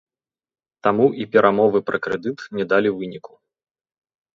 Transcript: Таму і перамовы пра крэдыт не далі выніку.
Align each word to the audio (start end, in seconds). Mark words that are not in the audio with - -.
Таму 0.87 1.07
і 1.21 1.29
перамовы 1.37 1.85
пра 1.93 1.97
крэдыт 2.09 2.39
не 2.59 2.65
далі 2.77 2.89
выніку. 3.01 3.33